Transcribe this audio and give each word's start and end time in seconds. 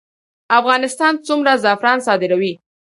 افغانستان 0.59 1.13
څومره 1.27 1.51
زعفران 1.63 1.99
صادروي؟ 2.07 2.53